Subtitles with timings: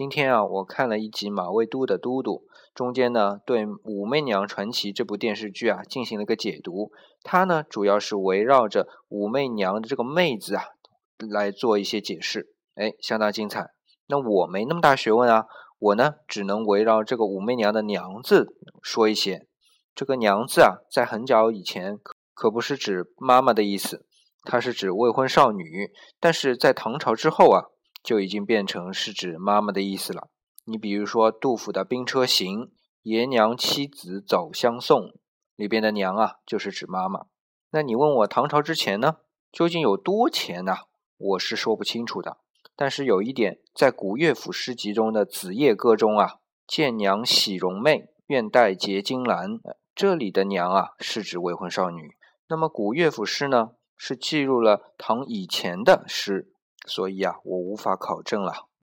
[0.00, 2.32] 今天啊，我看了一集马未都的《都督》，
[2.74, 6.90] 中间呢对《武媚娘传奇》这部电视剧啊进行了个解读。
[7.22, 10.62] 它呢主要是围绕着武媚娘的这个“媚”字啊
[11.18, 13.72] 来做一些解释，哎，相当精彩。
[14.06, 15.44] 那我没那么大学问啊，
[15.78, 19.46] 我呢只能围绕这个武媚娘的“娘”字说一些。
[19.94, 21.98] 这个“娘”字啊，在很早以前
[22.32, 24.06] 可不是指妈妈的意思，
[24.44, 25.92] 它是指未婚少女。
[26.18, 27.64] 但是在唐朝之后啊。
[28.02, 30.28] 就已经变成是指妈妈的意思了。
[30.64, 32.60] 你比如说杜甫的《兵车行》
[33.02, 35.14] ，“爷娘妻子走相送”
[35.56, 37.26] 里边的“娘”啊，就是指妈妈。
[37.70, 39.16] 那你问我唐朝之前呢，
[39.50, 40.76] 究竟有多前呢？
[41.16, 42.38] 我是说不清楚的。
[42.76, 49.60] 但是有一点，在古乐府诗集中的《子夜歌》中啊，“见娘喜容媚，愿戴结金兰”，
[49.94, 52.16] 这里的“娘”啊，是指未婚少女。
[52.48, 56.52] 那么古乐府诗呢，是记录了唐以前的诗。
[56.86, 58.69] 所以啊，我无法考证了。